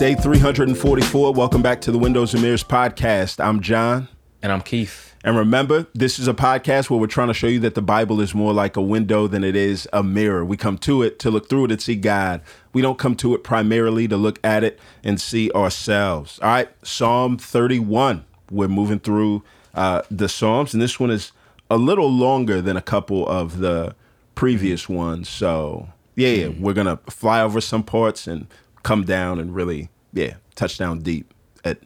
Day 0.00 0.14
344. 0.14 1.34
Welcome 1.34 1.60
back 1.60 1.82
to 1.82 1.92
the 1.92 1.98
Windows 1.98 2.32
and 2.32 2.42
Mirrors 2.42 2.64
podcast. 2.64 3.38
I'm 3.38 3.60
John. 3.60 4.08
And 4.40 4.50
I'm 4.50 4.62
Keith. 4.62 5.14
And 5.22 5.36
remember, 5.36 5.88
this 5.94 6.18
is 6.18 6.26
a 6.26 6.32
podcast 6.32 6.88
where 6.88 6.98
we're 6.98 7.06
trying 7.06 7.28
to 7.28 7.34
show 7.34 7.48
you 7.48 7.60
that 7.60 7.74
the 7.74 7.82
Bible 7.82 8.22
is 8.22 8.34
more 8.34 8.54
like 8.54 8.78
a 8.78 8.80
window 8.80 9.26
than 9.26 9.44
it 9.44 9.54
is 9.54 9.86
a 9.92 10.02
mirror. 10.02 10.42
We 10.42 10.56
come 10.56 10.78
to 10.78 11.02
it 11.02 11.18
to 11.18 11.30
look 11.30 11.50
through 11.50 11.66
it 11.66 11.72
and 11.72 11.82
see 11.82 11.96
God. 11.96 12.40
We 12.72 12.80
don't 12.80 12.96
come 12.96 13.14
to 13.16 13.34
it 13.34 13.44
primarily 13.44 14.08
to 14.08 14.16
look 14.16 14.38
at 14.42 14.64
it 14.64 14.80
and 15.04 15.20
see 15.20 15.50
ourselves. 15.50 16.38
All 16.38 16.48
right, 16.48 16.70
Psalm 16.82 17.36
31. 17.36 18.24
We're 18.50 18.68
moving 18.68 19.00
through 19.00 19.42
uh, 19.74 20.00
the 20.10 20.30
Psalms, 20.30 20.72
and 20.72 20.82
this 20.82 20.98
one 20.98 21.10
is 21.10 21.32
a 21.70 21.76
little 21.76 22.10
longer 22.10 22.62
than 22.62 22.78
a 22.78 22.82
couple 22.82 23.28
of 23.28 23.58
the 23.58 23.94
previous 24.34 24.88
ones. 24.88 25.28
So, 25.28 25.90
yeah, 26.14 26.30
yeah 26.30 26.48
we're 26.58 26.72
going 26.72 26.86
to 26.86 26.96
fly 27.10 27.42
over 27.42 27.60
some 27.60 27.82
parts 27.82 28.26
and 28.26 28.46
come 28.82 29.04
down 29.04 29.38
and 29.38 29.54
really, 29.54 29.88
yeah, 30.12 30.34
touch 30.54 30.78
down 30.78 31.00
deep 31.00 31.32
at 31.64 31.78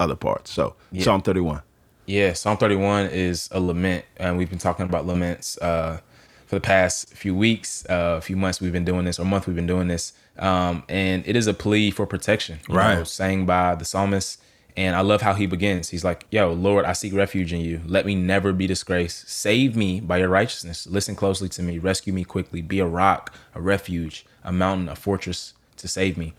other 0.00 0.16
parts. 0.16 0.50
So, 0.50 0.74
yeah. 0.92 1.04
Psalm 1.04 1.22
31. 1.22 1.62
Yeah, 2.06 2.32
Psalm 2.32 2.56
31 2.56 3.06
is 3.06 3.50
a 3.52 3.60
lament, 3.60 4.04
and 4.16 4.38
we've 4.38 4.48
been 4.48 4.58
talking 4.58 4.86
about 4.86 5.06
laments 5.06 5.58
uh, 5.58 6.00
for 6.46 6.54
the 6.54 6.60
past 6.60 7.12
few 7.12 7.34
weeks, 7.34 7.84
uh, 7.90 8.16
a 8.16 8.20
few 8.22 8.34
months. 8.34 8.62
We've 8.62 8.72
been 8.72 8.86
doing 8.86 9.04
this, 9.04 9.18
or 9.18 9.26
month 9.26 9.46
we've 9.46 9.54
been 9.54 9.66
doing 9.66 9.88
this, 9.88 10.14
um, 10.38 10.84
and 10.88 11.22
it 11.26 11.36
is 11.36 11.46
a 11.46 11.52
plea 11.52 11.90
for 11.90 12.06
protection. 12.06 12.60
right, 12.70 12.94
know, 12.94 13.04
sang 13.04 13.44
by 13.44 13.74
the 13.74 13.84
psalmist, 13.84 14.40
and 14.74 14.96
I 14.96 15.02
love 15.02 15.20
how 15.20 15.34
he 15.34 15.44
begins. 15.44 15.90
He's 15.90 16.02
like, 16.02 16.24
"Yo, 16.30 16.50
Lord, 16.50 16.86
I 16.86 16.94
seek 16.94 17.12
refuge 17.12 17.52
in 17.52 17.60
you. 17.60 17.82
Let 17.84 18.06
me 18.06 18.14
never 18.14 18.54
be 18.54 18.66
disgraced. 18.66 19.28
Save 19.28 19.76
me 19.76 20.00
by 20.00 20.16
your 20.16 20.30
righteousness. 20.30 20.86
Listen 20.86 21.14
closely 21.14 21.50
to 21.50 21.62
me. 21.62 21.76
Rescue 21.76 22.14
me 22.14 22.24
quickly. 22.24 22.62
Be 22.62 22.78
a 22.78 22.86
rock, 22.86 23.34
a 23.54 23.60
refuge, 23.60 24.24
a 24.42 24.50
mountain, 24.50 24.88
a 24.88 24.96
fortress 24.96 25.52
to 25.78 25.88
save 25.88 26.16
me." 26.16 26.34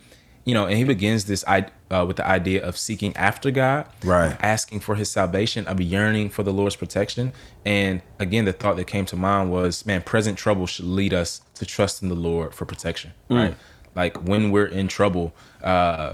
you 0.45 0.53
know, 0.55 0.65
and 0.65 0.77
he 0.77 0.83
begins 0.83 1.25
this 1.25 1.43
uh, 1.47 2.05
with 2.07 2.17
the 2.17 2.25
idea 2.25 2.65
of 2.65 2.75
seeking 2.75 3.15
after 3.15 3.51
God, 3.51 3.85
right? 4.03 4.35
Asking 4.41 4.79
for 4.79 4.95
His 4.95 5.11
salvation, 5.11 5.67
of 5.67 5.79
yearning 5.79 6.29
for 6.31 6.41
the 6.41 6.51
Lord's 6.51 6.75
protection. 6.75 7.33
And 7.65 8.01
again, 8.17 8.45
the 8.45 8.53
thought 8.53 8.75
that 8.77 8.85
came 8.85 9.05
to 9.07 9.15
mind 9.15 9.51
was, 9.51 9.85
man, 9.85 10.01
present 10.01 10.39
trouble 10.39 10.65
should 10.65 10.85
lead 10.85 11.13
us 11.13 11.41
to 11.53 11.65
trust 11.65 12.01
in 12.01 12.09
the 12.09 12.15
Lord 12.15 12.55
for 12.55 12.65
protection, 12.65 13.11
mm. 13.29 13.37
right? 13.37 13.55
Like 13.95 14.27
when 14.27 14.49
we're 14.49 14.65
in 14.65 14.87
trouble, 14.87 15.35
uh, 15.63 16.13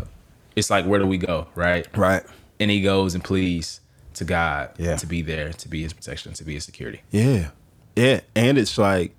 it's 0.55 0.69
like 0.69 0.85
where 0.85 0.99
do 0.99 1.07
we 1.07 1.17
go, 1.17 1.47
right? 1.55 1.87
Right. 1.95 2.23
And 2.59 2.69
he 2.69 2.81
goes 2.81 3.15
and 3.15 3.23
pleads 3.23 3.79
to 4.15 4.25
God, 4.25 4.71
yeah. 4.77 4.95
to 4.97 5.05
be 5.05 5.21
there, 5.21 5.53
to 5.53 5.69
be 5.69 5.83
His 5.83 5.93
protection, 5.93 6.33
to 6.33 6.43
be 6.43 6.55
His 6.55 6.65
security. 6.65 7.01
Yeah, 7.11 7.51
yeah, 7.95 8.21
and 8.35 8.57
it's 8.57 8.77
like, 8.77 9.15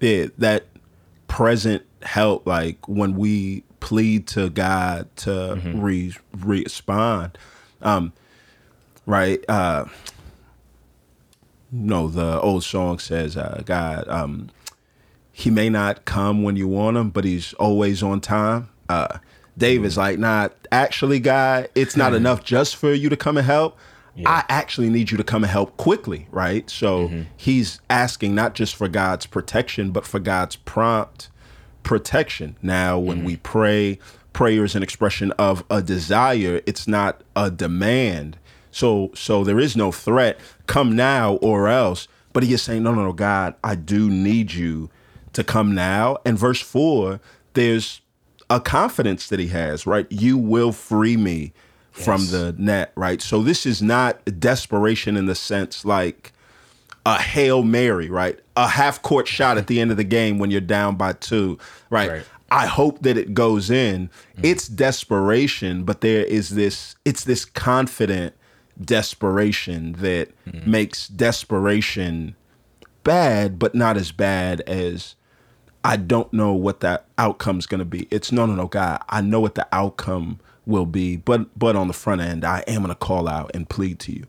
yeah, 0.00 0.26
that 0.38 0.64
present 1.28 1.82
help, 2.04 2.46
like 2.46 2.86
when 2.88 3.16
we 3.16 3.64
plead 3.80 4.26
to 4.28 4.50
God 4.50 5.08
to 5.16 5.30
mm-hmm. 5.30 5.80
re- 5.80 6.16
respond. 6.32 7.36
Um, 7.82 8.12
right? 9.06 9.44
Uh, 9.48 9.86
no, 11.70 12.08
the 12.08 12.40
old 12.40 12.64
song 12.64 12.98
says, 12.98 13.36
uh, 13.36 13.62
God, 13.66 14.08
um, 14.08 14.50
he 15.32 15.50
may 15.50 15.68
not 15.68 16.04
come 16.04 16.42
when 16.42 16.56
you 16.56 16.68
want 16.68 16.96
him, 16.96 17.10
but 17.10 17.24
he's 17.24 17.52
always 17.54 18.02
on 18.02 18.20
time. 18.20 18.68
Uh, 18.88 19.18
Dave 19.58 19.84
is 19.84 19.94
mm-hmm. 19.94 20.00
like, 20.00 20.18
nah, 20.18 20.48
actually, 20.70 21.20
God, 21.20 21.68
it's 21.74 21.96
not 21.96 22.14
enough 22.14 22.44
just 22.44 22.76
for 22.76 22.92
you 22.92 23.08
to 23.08 23.16
come 23.16 23.36
and 23.36 23.46
help. 23.46 23.76
Yeah. 24.16 24.30
I 24.30 24.44
actually 24.48 24.90
need 24.90 25.10
you 25.10 25.16
to 25.18 25.24
come 25.24 25.42
and 25.42 25.50
help 25.50 25.76
quickly, 25.76 26.28
right? 26.30 26.70
So 26.70 27.08
mm-hmm. 27.08 27.22
he's 27.36 27.80
asking 27.90 28.34
not 28.34 28.54
just 28.54 28.76
for 28.76 28.86
God's 28.86 29.26
protection, 29.26 29.90
but 29.90 30.06
for 30.06 30.20
God's 30.20 30.54
prompt 30.54 31.30
protection. 31.84 32.56
Now, 32.62 32.98
when 32.98 33.18
mm-hmm. 33.18 33.26
we 33.26 33.36
pray, 33.36 33.98
prayer 34.32 34.64
is 34.64 34.74
an 34.74 34.82
expression 34.82 35.30
of 35.32 35.64
a 35.70 35.80
desire, 35.80 36.60
it's 36.66 36.88
not 36.88 37.22
a 37.36 37.50
demand. 37.50 38.38
So 38.70 39.12
so 39.14 39.44
there 39.44 39.60
is 39.60 39.76
no 39.76 39.92
threat, 39.92 40.38
come 40.66 40.96
now 40.96 41.34
or 41.34 41.68
else. 41.68 42.08
But 42.32 42.42
he 42.42 42.52
is 42.52 42.62
saying, 42.62 42.82
No, 42.82 42.92
no, 42.92 43.04
no, 43.04 43.12
God, 43.12 43.54
I 43.62 43.76
do 43.76 44.10
need 44.10 44.52
you 44.52 44.90
to 45.32 45.44
come 45.44 45.74
now. 45.74 46.18
And 46.24 46.36
verse 46.36 46.60
four, 46.60 47.20
there's 47.54 48.00
a 48.50 48.60
confidence 48.60 49.28
that 49.28 49.38
he 49.38 49.46
has, 49.48 49.86
right? 49.86 50.06
You 50.10 50.36
will 50.36 50.72
free 50.72 51.16
me 51.16 51.52
yes. 51.96 52.04
from 52.04 52.26
the 52.26 52.54
net, 52.58 52.92
right? 52.96 53.22
So 53.22 53.42
this 53.42 53.64
is 53.64 53.80
not 53.80 54.40
desperation 54.40 55.16
in 55.16 55.26
the 55.26 55.34
sense 55.34 55.84
like 55.84 56.32
a 57.06 57.20
Hail 57.20 57.62
Mary, 57.62 58.08
right? 58.08 58.38
A 58.56 58.68
half 58.68 59.02
court 59.02 59.28
shot 59.28 59.58
at 59.58 59.66
the 59.66 59.80
end 59.80 59.90
of 59.90 59.96
the 59.96 60.04
game 60.04 60.38
when 60.38 60.50
you're 60.50 60.60
down 60.60 60.96
by 60.96 61.12
two, 61.12 61.58
right? 61.90 62.10
right. 62.10 62.24
I 62.50 62.66
hope 62.66 63.02
that 63.02 63.16
it 63.16 63.34
goes 63.34 63.70
in. 63.70 64.08
Mm-hmm. 64.08 64.44
It's 64.44 64.68
desperation, 64.68 65.84
but 65.84 66.00
there 66.00 66.24
is 66.24 66.50
this, 66.50 66.96
it's 67.04 67.24
this 67.24 67.44
confident 67.44 68.34
desperation 68.80 69.92
that 69.94 70.28
mm-hmm. 70.46 70.70
makes 70.70 71.08
desperation 71.08 72.36
bad, 73.02 73.58
but 73.58 73.74
not 73.74 73.96
as 73.96 74.12
bad 74.12 74.60
as 74.62 75.14
I 75.84 75.96
don't 75.96 76.32
know 76.32 76.52
what 76.54 76.80
that 76.80 77.06
outcome's 77.18 77.66
going 77.66 77.80
to 77.80 77.84
be. 77.84 78.08
It's 78.10 78.32
no, 78.32 78.46
no, 78.46 78.54
no, 78.54 78.66
God, 78.66 79.02
I 79.08 79.20
know 79.20 79.40
what 79.40 79.54
the 79.54 79.68
outcome 79.70 80.40
will 80.66 80.86
be, 80.86 81.16
but 81.16 81.56
but 81.58 81.76
on 81.76 81.88
the 81.88 81.94
front 81.94 82.22
end, 82.22 82.44
I 82.44 82.64
am 82.66 82.82
going 82.82 82.88
to 82.88 82.94
call 82.94 83.28
out 83.28 83.50
and 83.54 83.68
plead 83.68 83.98
to 84.00 84.12
you. 84.12 84.26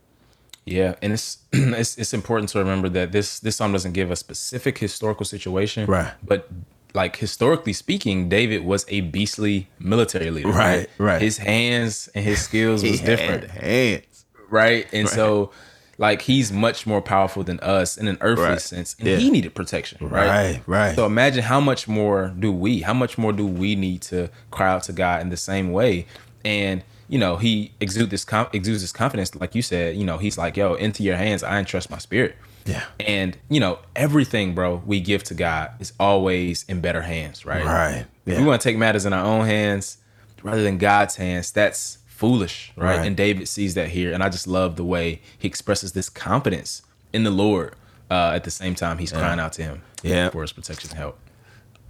Yeah, 0.66 0.96
and 1.02 1.14
it's, 1.14 1.38
it's 1.54 1.98
it's 1.98 2.14
important 2.14 2.50
to 2.50 2.60
remember 2.60 2.90
that 2.90 3.12
this 3.12 3.40
this 3.40 3.56
psalm 3.56 3.72
doesn't 3.72 3.94
give 3.94 4.12
a 4.12 4.16
specific 4.16 4.78
historical 4.78 5.26
situation, 5.26 5.86
right? 5.86 6.14
But 6.24 6.50
like 6.96 7.18
historically 7.18 7.74
speaking, 7.74 8.30
David 8.30 8.64
was 8.64 8.86
a 8.88 9.02
beastly 9.02 9.68
military 9.80 10.32
leader, 10.32 10.50
right? 10.50 10.78
Right. 10.78 10.90
right. 10.98 11.22
His 11.22 11.38
hands 11.38 12.10
and 12.16 12.26
his 12.26 12.42
skills 12.42 12.84
was 12.84 13.00
different, 13.00 13.52
hands, 13.52 14.26
right? 14.50 14.88
And 14.92 15.06
right. 15.06 15.14
so, 15.14 15.52
like 15.98 16.24
he's 16.24 16.52
much 16.52 16.88
more 16.88 17.02
powerful 17.02 17.44
than 17.44 17.60
us 17.60 17.98
in 17.98 18.08
an 18.08 18.18
earthly 18.22 18.46
right. 18.46 18.62
sense, 18.62 18.96
and 18.98 19.08
yeah. 19.08 19.18
he 19.18 19.30
needed 19.30 19.54
protection, 19.54 20.08
right? 20.08 20.28
Right. 20.28 20.62
Right. 20.66 20.96
So 20.96 21.06
imagine 21.06 21.44
how 21.44 21.60
much 21.60 21.88
more 21.88 22.34
do 22.40 22.52
we? 22.52 22.82
How 22.82 22.94
much 22.94 23.20
more 23.20 23.34
do 23.34 23.46
we 23.46 23.76
need 23.76 24.02
to 24.04 24.32
cry 24.50 24.72
out 24.72 24.84
to 24.84 24.94
God 24.94 25.22
in 25.22 25.30
the 25.30 25.38
same 25.38 25.72
way? 25.72 26.08
And 26.46 26.84
you 27.10 27.20
know, 27.20 27.36
he 27.36 27.74
exudes 27.82 28.10
this 28.10 28.24
com- 28.24 28.48
exudes 28.54 28.82
this 28.82 28.94
confidence, 28.94 29.36
like 29.36 29.54
you 29.54 29.62
said. 29.62 29.98
You 29.98 30.06
know, 30.06 30.18
he's 30.18 30.38
like, 30.38 30.56
"Yo, 30.56 30.76
into 30.76 31.04
your 31.04 31.18
hands, 31.18 31.44
I 31.44 31.60
entrust 31.60 31.90
my 31.90 31.98
spirit." 31.98 32.36
Yeah. 32.66 32.84
And 33.00 33.38
you 33.50 33.60
know, 33.60 33.80
everything, 33.96 34.56
bro, 34.56 34.82
we 34.86 35.00
give 35.00 35.24
to 35.26 35.34
God 35.34 35.72
is 35.80 35.94
always 36.00 36.64
in 36.68 36.82
better 36.82 37.02
hands, 37.02 37.46
right? 37.46 37.66
Right. 37.66 38.06
Yeah. 38.26 38.40
We 38.40 38.46
want 38.46 38.62
to 38.62 38.68
take 38.68 38.78
matters 38.78 39.06
in 39.06 39.14
our 39.14 39.24
own 39.24 39.46
hands 39.46 39.98
rather 40.46 40.62
than 40.62 40.78
God's 40.78 41.16
hands, 41.16 41.52
that's 41.52 41.98
foolish, 42.06 42.72
right? 42.76 42.98
right? 42.98 43.08
And 43.08 43.18
David 43.18 43.48
sees 43.48 43.74
that 43.74 43.90
here, 43.90 44.14
and 44.14 44.24
I 44.24 44.30
just 44.30 44.48
love 44.48 44.76
the 44.76 44.86
way 44.86 45.22
he 45.38 45.48
expresses 45.48 45.94
this 45.94 46.08
confidence 46.08 46.84
in 47.12 47.24
the 47.24 47.32
Lord. 47.32 47.76
Uh, 48.10 48.34
at 48.36 48.44
the 48.44 48.52
same 48.52 48.76
time, 48.76 49.00
he's 49.00 49.12
yeah. 49.12 49.18
crying 49.18 49.40
out 49.40 49.54
to 49.54 49.64
him, 49.64 49.82
yeah, 50.04 50.30
for 50.30 50.44
his 50.44 50.54
protection 50.54 50.92
and 50.92 51.00
help. 51.00 51.18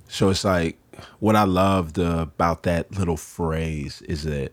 So 0.08 0.30
it's 0.30 0.46
like 0.46 0.78
what 1.20 1.36
I 1.36 1.44
loved 1.44 1.98
about 1.98 2.64
that 2.64 2.98
little 2.98 3.18
phrase 3.18 4.02
is 4.04 4.24
that 4.24 4.52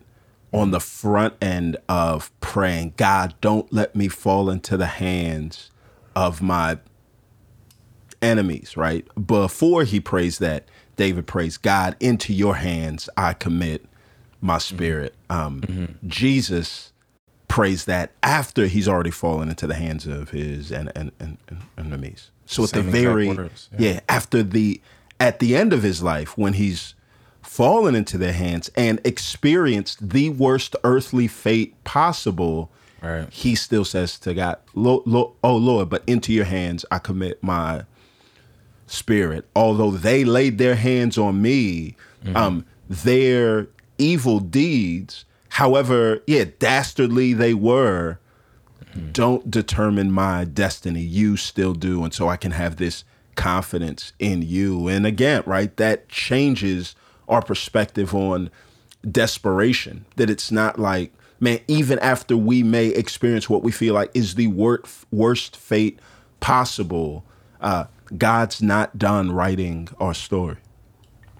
on 0.51 0.71
the 0.71 0.79
front 0.79 1.33
end 1.41 1.77
of 1.89 2.31
praying, 2.39 2.93
God, 2.95 3.33
don't 3.41 3.71
let 3.73 3.95
me 3.95 4.07
fall 4.07 4.49
into 4.49 4.77
the 4.77 4.85
hands 4.85 5.71
of 6.15 6.41
my 6.41 6.77
enemies, 8.21 8.77
right? 8.77 9.05
Before 9.27 9.83
he 9.83 9.99
prays 9.99 10.37
that, 10.39 10.67
David 10.95 11.25
prays, 11.25 11.57
God, 11.57 11.95
into 11.99 12.33
your 12.33 12.55
hands 12.55 13.09
I 13.17 13.33
commit 13.33 13.85
my 14.41 14.59
spirit. 14.59 15.15
Um, 15.29 15.61
mm-hmm. 15.61 16.07
Jesus 16.07 16.93
prays 17.47 17.85
that 17.85 18.11
after 18.21 18.67
he's 18.67 18.87
already 18.87 19.11
fallen 19.11 19.49
into 19.49 19.67
the 19.67 19.75
hands 19.75 20.05
of 20.05 20.31
his 20.31 20.71
and, 20.71 20.91
and, 20.95 21.11
and, 21.19 21.37
and 21.47 21.61
enemies. 21.77 22.31
So 22.45 22.65
Same 22.65 22.79
at 22.79 22.85
the 22.85 22.91
very, 22.91 23.27
yeah. 23.27 23.47
yeah, 23.77 23.99
after 24.09 24.43
the, 24.43 24.81
at 25.23 25.39
the 25.39 25.55
end 25.55 25.71
of 25.71 25.83
his 25.83 26.03
life, 26.03 26.37
when 26.37 26.51
he's 26.51 26.95
fallen 27.41 27.95
into 27.95 28.17
their 28.17 28.33
hands 28.33 28.69
and 28.75 28.99
experienced 29.05 30.09
the 30.09 30.29
worst 30.29 30.75
earthly 30.83 31.29
fate 31.29 31.81
possible, 31.85 32.69
right. 33.01 33.29
he 33.31 33.55
still 33.55 33.85
says 33.85 34.19
to 34.19 34.33
God, 34.33 34.57
"Oh 34.75 35.55
Lord, 35.55 35.89
but 35.89 36.03
into 36.05 36.33
your 36.33 36.43
hands 36.43 36.83
I 36.91 36.99
commit 36.99 37.41
my 37.41 37.85
spirit." 38.85 39.47
Although 39.55 39.91
they 39.91 40.25
laid 40.25 40.57
their 40.57 40.75
hands 40.75 41.17
on 41.17 41.41
me, 41.41 41.95
mm-hmm. 42.25 42.35
um, 42.35 42.65
their 42.89 43.67
evil 43.97 44.41
deeds, 44.41 45.23
however, 45.47 46.21
yeah, 46.27 46.43
dastardly 46.59 47.31
they 47.31 47.53
were, 47.53 48.19
mm-hmm. 48.83 49.13
don't 49.13 49.49
determine 49.49 50.11
my 50.11 50.43
destiny. 50.43 51.01
You 51.01 51.37
still 51.37 51.73
do, 51.73 52.03
and 52.03 52.13
so 52.13 52.27
I 52.27 52.35
can 52.35 52.51
have 52.51 52.75
this 52.75 53.05
confidence 53.35 54.13
in 54.19 54.41
you. 54.41 54.87
And 54.87 55.05
again, 55.05 55.43
right, 55.45 55.75
that 55.77 56.09
changes 56.09 56.95
our 57.27 57.41
perspective 57.41 58.13
on 58.13 58.49
desperation. 59.09 60.05
That 60.15 60.29
it's 60.29 60.51
not 60.51 60.79
like, 60.79 61.13
man, 61.39 61.59
even 61.67 61.99
after 61.99 62.37
we 62.37 62.63
may 62.63 62.87
experience 62.87 63.49
what 63.49 63.63
we 63.63 63.71
feel 63.71 63.93
like 63.93 64.11
is 64.13 64.35
the 64.35 64.47
wor- 64.47 64.83
worst 65.11 65.55
fate 65.55 65.99
possible, 66.39 67.23
uh, 67.61 67.85
God's 68.17 68.61
not 68.61 68.97
done 68.97 69.31
writing 69.31 69.89
our 69.99 70.13
story. 70.13 70.57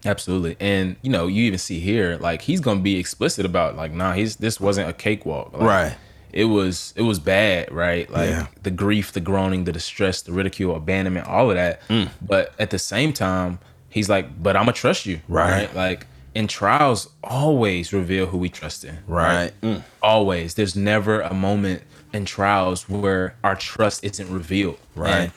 Absolutely. 0.05 0.57
And 0.59 0.97
you 1.01 1.09
know, 1.09 1.27
you 1.27 1.43
even 1.43 1.59
see 1.59 1.79
here, 1.79 2.17
like 2.17 2.41
he's 2.41 2.59
gonna 2.59 2.81
be 2.81 2.97
explicit 2.97 3.45
about 3.45 3.75
like, 3.75 3.93
nah, 3.93 4.13
he's 4.13 4.35
this 4.37 4.59
wasn't 4.59 4.89
a 4.89 4.93
cakewalk. 4.93 5.53
Like, 5.53 5.61
Right. 5.61 5.95
It 6.33 6.45
was 6.45 6.93
it 6.95 7.03
was 7.03 7.19
bad, 7.19 7.71
right? 7.71 8.09
Like 8.09 8.29
Yeah. 8.29 8.47
the 8.63 8.71
grief, 8.71 9.11
the 9.13 9.19
groaning, 9.21 9.63
the 9.65 9.71
distress, 9.71 10.21
the 10.21 10.31
ridicule, 10.33 10.75
abandonment, 10.75 11.27
all 11.27 11.49
of 11.49 11.55
that. 11.55 11.87
Mm. 11.87 12.09
But 12.21 12.53
at 12.59 12.69
the 12.71 12.79
same 12.79 13.13
time, 13.13 13.59
he's 13.89 14.09
like, 14.09 14.41
But 14.41 14.55
I'm 14.57 14.63
gonna 14.63 14.73
trust 14.73 15.05
you. 15.05 15.21
Right. 15.27 15.73
Like 15.75 16.07
and 16.35 16.49
trials 16.49 17.09
always 17.23 17.93
reveal 17.93 18.25
who 18.25 18.39
we 18.39 18.49
trust 18.49 18.83
in. 18.83 18.97
Right. 19.07 19.51
Mm. 19.61 19.83
Always. 20.01 20.55
There's 20.55 20.75
never 20.75 21.21
a 21.21 21.33
moment 21.33 21.83
in 22.11 22.25
trials 22.25 22.89
where 22.89 23.35
our 23.43 23.55
trust 23.55 24.03
isn't 24.03 24.29
revealed. 24.31 24.79
Right. 24.95 25.11
And 25.15 25.31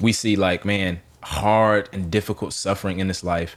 we 0.00 0.12
see 0.12 0.36
like, 0.36 0.64
man, 0.64 1.00
hard 1.22 1.88
and 1.92 2.08
difficult 2.10 2.52
suffering 2.52 3.00
in 3.00 3.08
this 3.08 3.24
life 3.24 3.56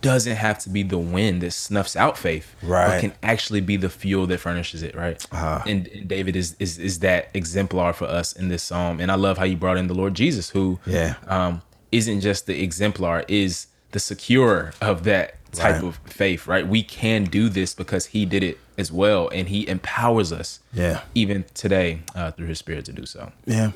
doesn't 0.00 0.36
have 0.36 0.58
to 0.60 0.70
be 0.70 0.82
the 0.82 0.98
wind 0.98 1.42
that 1.42 1.52
snuffs 1.52 1.96
out 1.96 2.18
faith, 2.18 2.54
Right. 2.62 2.88
But 2.88 3.00
can 3.00 3.12
actually 3.22 3.60
be 3.60 3.76
the 3.76 3.88
fuel 3.88 4.26
that 4.26 4.38
furnishes 4.40 4.82
it, 4.82 4.94
right? 4.94 5.24
Uh-huh. 5.32 5.62
And, 5.66 5.86
and 5.88 6.08
David 6.08 6.36
is, 6.36 6.56
is 6.58 6.78
is 6.78 6.98
that 7.00 7.28
exemplar 7.34 7.92
for 7.92 8.06
us 8.06 8.32
in 8.32 8.48
this 8.48 8.62
psalm, 8.62 9.00
and 9.00 9.10
I 9.10 9.14
love 9.14 9.38
how 9.38 9.44
you 9.44 9.56
brought 9.56 9.76
in 9.76 9.86
the 9.86 9.94
Lord 9.94 10.14
Jesus, 10.14 10.50
who 10.50 10.78
Yeah. 10.86 11.14
um, 11.26 11.62
isn't 11.92 12.20
just 12.20 12.46
the 12.46 12.62
exemplar, 12.62 13.24
is 13.28 13.68
the 13.92 14.00
securer 14.00 14.72
of 14.80 15.04
that 15.04 15.34
type 15.52 15.76
Right. 15.76 15.84
of 15.84 15.96
faith, 16.04 16.46
right? 16.46 16.66
We 16.68 16.82
can 16.82 17.24
do 17.24 17.48
this 17.48 17.72
because 17.74 18.06
He 18.06 18.26
did 18.26 18.42
it 18.42 18.58
as 18.76 18.92
well, 18.92 19.28
and 19.30 19.48
He 19.48 19.66
empowers 19.68 20.32
us, 20.32 20.60
Yeah. 20.74 21.00
even 21.14 21.44
today 21.54 22.00
uh, 22.14 22.32
through 22.32 22.48
His 22.48 22.58
Spirit 22.58 22.84
to 22.86 22.92
do 22.92 23.06
so. 23.06 23.32
Yeah. 23.46 23.70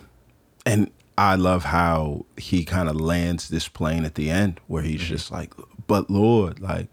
And 0.67 0.91
I 1.23 1.37
love 1.37 1.65
how 1.67 2.27
he 2.37 2.65
kind 2.65 2.89
of 2.89 3.01
lands 3.01 3.49
this 3.49 3.69
plane 3.69 4.05
at 4.05 4.17
the 4.17 4.29
end 4.29 4.59
where 4.67 4.83
he's 4.83 5.03
just 5.03 5.31
like, 5.31 5.55
but 5.87 6.11
Lord, 6.11 6.59
like, 6.59 6.89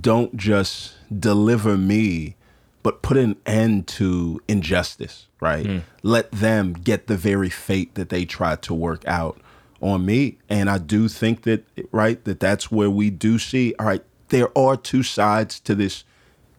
don't 0.00 0.36
just 0.36 0.94
deliver 1.18 1.76
me, 1.76 2.36
but 2.84 3.02
put 3.02 3.16
an 3.16 3.34
end 3.44 3.88
to 3.88 4.40
injustice, 4.46 5.26
right? 5.40 5.82
Let 6.04 6.30
them 6.30 6.74
get 6.74 7.08
the 7.08 7.16
very 7.16 7.50
fate 7.50 7.96
that 7.96 8.08
they 8.08 8.24
tried 8.24 8.62
to 8.62 8.72
work 8.74 9.02
out 9.08 9.40
on 9.80 10.06
me. 10.06 10.38
And 10.48 10.70
I 10.70 10.78
do 10.78 11.08
think 11.08 11.42
that, 11.42 11.64
right, 11.90 12.22
that 12.26 12.38
that's 12.38 12.70
where 12.70 12.88
we 12.90 13.10
do 13.10 13.40
see, 13.40 13.74
all 13.80 13.86
right, 13.86 14.04
there 14.28 14.56
are 14.56 14.76
two 14.76 15.02
sides 15.02 15.58
to 15.60 15.74
this 15.74 16.04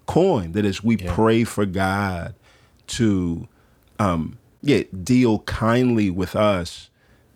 coin 0.07 0.51
that 0.51 0.65
as 0.65 0.83
we 0.83 0.97
pray 0.97 1.45
for 1.45 1.65
God 1.65 2.35
to 2.87 3.47
um 3.97 4.37
yeah 4.61 4.83
deal 5.03 5.39
kindly 5.39 6.09
with 6.09 6.35
us 6.35 6.89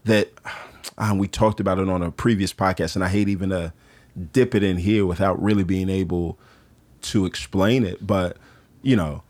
that 0.03 0.31
uh, 0.97 1.13
we 1.17 1.27
talked 1.27 1.59
about 1.59 1.79
it 1.79 1.89
on 1.89 2.01
a 2.01 2.11
previous 2.11 2.53
podcast 2.53 2.95
and 2.95 3.03
I 3.03 3.09
hate 3.09 3.27
even 3.27 3.49
to 3.49 3.73
dip 4.31 4.55
it 4.55 4.63
in 4.63 4.77
here 4.77 5.05
without 5.05 5.41
really 5.41 5.63
being 5.63 5.89
able 5.89 6.37
to 7.01 7.25
explain 7.25 7.83
it 7.83 8.05
but 8.05 8.37
you 8.81 8.95
know 8.95 9.23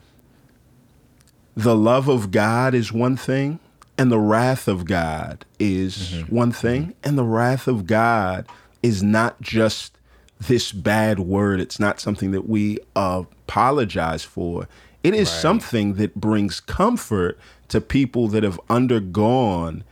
the 1.56 1.76
love 1.76 2.08
of 2.08 2.32
God 2.32 2.74
is 2.74 2.92
one 2.92 3.16
thing 3.16 3.60
and 3.98 4.12
the 4.12 4.20
wrath 4.20 4.68
of 4.68 4.86
God 4.86 5.46
is 5.58 6.24
one 6.28 6.52
thing 6.52 6.94
and 7.04 7.18
the 7.18 7.24
wrath 7.24 7.68
of 7.68 7.88
God 7.88 8.46
is 8.84 9.02
not 9.02 9.42
just 9.42 9.98
this 10.40 10.72
bad 10.72 11.20
word. 11.20 11.60
It's 11.60 11.80
not 11.80 12.00
something 12.00 12.32
that 12.32 12.48
we 12.48 12.80
apologize 12.96 14.24
for 14.24 14.68
it 15.06 15.14
is 15.14 15.30
something 15.30 15.94
that 15.96 16.16
brings 16.16 16.60
comfort 16.60 17.38
to 17.68 17.80
people 17.82 18.28
that 18.30 18.44
have 18.44 18.60
undergone 18.70 19.84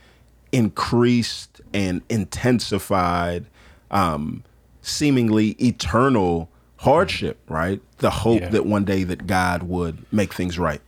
increased 0.52 1.60
and 1.72 2.02
intensified 2.08 3.46
um, 3.90 4.42
seemingly 4.82 5.50
eternal 5.62 6.48
hardship 6.78 7.38
right 7.48 7.80
the 7.98 8.10
hope 8.10 8.40
Yeah. 8.40 8.48
that 8.50 8.66
one 8.66 8.84
day 8.84 9.04
that 9.04 9.26
God 9.26 9.62
would 9.64 10.04
make 10.12 10.32
things 10.34 10.58
right 10.58 10.80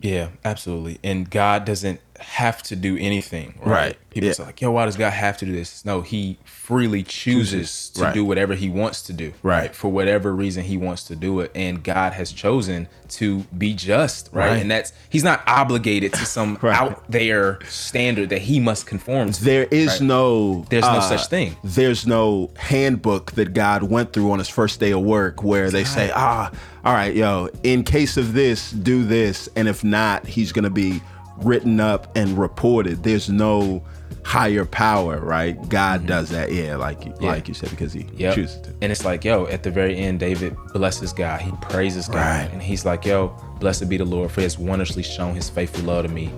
Yeah, 0.00 0.28
absolutely. 0.44 0.98
And 1.02 1.28
God 1.28 1.64
doesn't 1.64 2.00
have 2.18 2.62
to 2.64 2.76
do 2.76 2.96
anything, 2.98 3.54
right? 3.64 3.70
Right. 3.72 3.96
People 4.10 4.26
Yeah. 4.28 4.32
say 4.32 4.44
like, 4.44 4.60
"Yo, 4.60 4.70
why 4.70 4.84
does 4.86 4.96
God 4.96 5.10
have 5.12 5.36
to 5.38 5.44
do 5.46 5.52
this?" 5.52 5.84
No, 5.84 6.00
He 6.02 6.38
freely 6.44 7.02
chooses 7.02 7.90
to 7.94 8.02
Right. 8.02 8.14
do 8.14 8.24
whatever 8.24 8.54
He 8.54 8.68
wants 8.68 9.02
to 9.02 9.12
do, 9.12 9.32
Right. 9.42 9.74
For 9.74 9.88
whatever 9.90 10.34
reason 10.34 10.64
He 10.64 10.76
wants 10.76 11.04
to 11.04 11.16
do 11.16 11.40
it, 11.40 11.50
and 11.54 11.82
God 11.82 12.12
has 12.14 12.32
chosen 12.32 12.88
to 13.10 13.44
be 13.56 13.72
just, 13.74 14.28
right? 14.32 14.48
Right. 14.50 14.60
And 14.62 14.70
that's 14.70 14.92
He's 15.08 15.24
not 15.24 15.42
obligated 15.46 16.12
to 16.14 16.26
some 16.26 16.58
Right. 16.62 16.76
out 16.76 17.04
there 17.10 17.58
standard 17.68 18.30
that 18.30 18.42
He 18.42 18.58
must 18.60 18.86
conform 18.86 19.32
to. 19.32 19.44
There 19.44 19.64
is 19.70 19.88
right? 19.88 20.00
no 20.02 20.66
There's 20.70 20.82
no 20.84 20.88
uh, 20.98 21.00
such 21.00 21.26
thing. 21.28 21.56
There's 21.62 22.06
no 22.06 22.50
handbook 22.56 23.32
that 23.32 23.54
God 23.54 23.84
went 23.84 24.12
through 24.12 24.30
on 24.32 24.38
his 24.38 24.48
first 24.48 24.80
day 24.80 24.90
of 24.92 25.00
work 25.02 25.42
where 25.42 25.70
they 25.70 25.84
say, 25.84 26.10
ah, 26.14 26.50
all 26.84 26.92
right, 26.94 27.14
yo, 27.14 27.48
in 27.62 27.84
case 27.84 28.16
of 28.16 28.32
this, 28.34 28.70
do 28.70 29.04
this. 29.04 29.48
And 29.56 29.68
if 29.68 29.84
not, 29.84 30.26
he's 30.26 30.52
gonna 30.52 30.70
be 30.70 31.02
written 31.42 31.80
up 31.80 32.14
and 32.16 32.38
reported. 32.38 33.02
There's 33.02 33.28
no 33.28 33.82
higher 34.24 34.64
power, 34.66 35.18
right? 35.20 35.68
God 35.68 36.06
does 36.06 36.28
that, 36.30 36.52
yeah, 36.52 36.76
like 36.76 37.04
you 37.06 37.14
like 37.20 37.48
you 37.48 37.54
said, 37.54 37.70
because 37.70 37.92
he 37.92 38.00
Mm-hmm. 38.04 38.16
Yep. 38.20 38.34
chooses 38.34 38.60
to. 38.62 38.74
And 38.82 38.92
it's 38.92 39.04
like, 39.04 39.24
yo, 39.24 39.46
at 39.46 39.62
the 39.62 39.70
very 39.70 39.96
end, 39.96 40.20
David 40.20 40.56
blesses 40.74 41.12
God. 41.12 41.40
He 41.40 41.50
praises 41.62 42.06
God. 42.08 42.16
Right. 42.16 42.50
And 42.52 42.62
he's 42.62 42.84
like, 42.84 43.04
yo, 43.06 43.28
blessed 43.60 43.88
be 43.88 43.96
the 43.96 44.04
Lord, 44.04 44.30
for 44.30 44.40
he 44.40 44.44
has 44.44 44.58
wondrously 44.58 45.02
shown 45.02 45.34
his 45.34 45.48
faithful 45.48 45.84
love 45.84 46.04
to 46.06 46.10
me. 46.12 46.30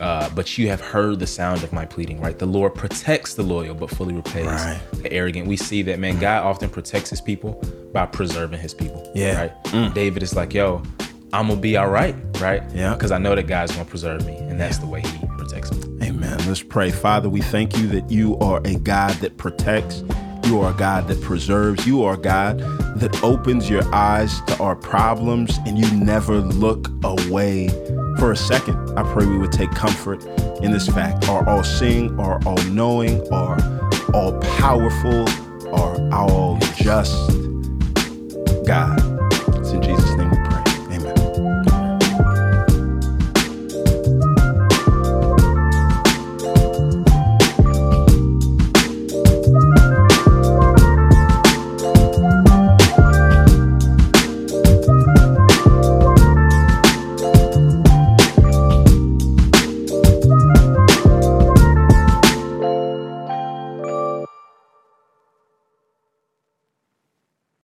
Uh, 0.00 0.30
but 0.34 0.56
you 0.56 0.66
have 0.68 0.80
heard 0.80 1.18
the 1.18 1.26
sound 1.26 1.62
of 1.62 1.72
my 1.74 1.84
pleading, 1.84 2.20
right? 2.20 2.38
The 2.38 2.46
Lord 2.46 2.74
protects 2.74 3.34
the 3.34 3.42
loyal, 3.42 3.74
but 3.74 3.90
fully 3.90 4.14
repays 4.14 4.46
Right. 4.46 4.80
the 4.92 5.12
arrogant. 5.12 5.46
We 5.46 5.58
see 5.58 5.82
that, 5.82 5.98
man, 5.98 6.18
God 6.18 6.42
often 6.44 6.70
protects 6.70 7.10
his 7.10 7.20
people 7.20 7.62
by 7.92 8.06
preserving 8.06 8.60
his 8.60 8.72
people. 8.72 9.10
Yeah. 9.14 9.50
Right? 9.72 9.94
David 9.94 10.22
is 10.22 10.34
like, 10.34 10.54
yo, 10.54 10.82
I'm 11.32 11.46
to 11.48 11.56
be 11.56 11.76
all 11.76 11.88
right, 11.88 12.16
right? 12.40 12.62
Yeah. 12.74 12.94
Because 12.94 13.12
I 13.12 13.18
know 13.18 13.34
that 13.34 13.46
God's 13.46 13.76
to 13.76 13.84
preserve 13.84 14.26
me. 14.26 14.36
And 14.36 14.60
that's 14.60 14.78
the 14.78 14.86
way 14.86 15.00
he 15.00 15.26
protects 15.38 15.72
me. 15.72 16.08
Amen. 16.08 16.38
Let's 16.46 16.62
pray. 16.62 16.90
Father, 16.90 17.28
we 17.28 17.40
thank 17.40 17.76
you 17.78 17.86
that 17.88 18.10
you 18.10 18.36
are 18.38 18.60
a 18.64 18.74
God 18.76 19.14
that 19.16 19.36
protects. 19.36 20.02
You 20.44 20.60
are 20.60 20.72
a 20.72 20.76
God 20.76 21.06
that 21.06 21.20
preserves. 21.20 21.86
You 21.86 22.02
are 22.02 22.14
a 22.14 22.18
God 22.18 22.58
that 22.98 23.22
opens 23.22 23.70
your 23.70 23.82
eyes 23.94 24.40
to 24.42 24.58
our 24.58 24.74
problems 24.74 25.58
and 25.66 25.78
you 25.78 25.88
never 25.92 26.38
look 26.38 26.88
away 27.04 27.68
for 28.18 28.32
a 28.32 28.36
second. 28.36 28.76
I 28.98 29.04
pray 29.12 29.26
we 29.26 29.38
would 29.38 29.52
take 29.52 29.70
comfort 29.70 30.24
in 30.62 30.72
this 30.72 30.88
fact. 30.88 31.28
Are 31.28 31.48
all 31.48 31.62
seeing, 31.62 32.18
are 32.18 32.40
all 32.44 32.62
knowing, 32.64 33.20
are 33.32 33.58
all 34.12 34.38
powerful, 34.40 35.28
are 35.72 36.12
all 36.12 36.58
just 36.76 37.14
God. 38.66 39.09